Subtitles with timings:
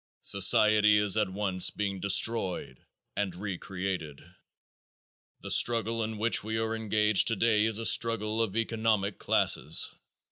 [0.23, 2.79] Society is at once being destroyed
[3.15, 4.25] and re created.
[5.41, 9.93] The struggle in which we are engaged today is a struggle of economic classes.